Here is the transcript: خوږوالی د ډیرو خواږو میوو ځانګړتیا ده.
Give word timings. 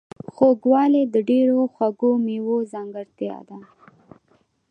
خوږوالی 0.33 1.03
د 1.13 1.15
ډیرو 1.29 1.59
خواږو 1.73 2.11
میوو 2.25 2.57
ځانګړتیا 2.71 3.37
ده. 3.49 3.57